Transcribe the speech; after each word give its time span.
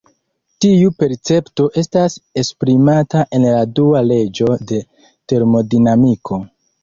Tiu 0.63 0.91
percepto 1.01 1.65
estas 1.81 2.15
esprimata 2.43 3.21
en 3.39 3.45
la 3.49 3.61
dua 3.81 4.03
leĝo 4.13 4.49
de 4.71 4.81
termodinamiko. 5.33 6.41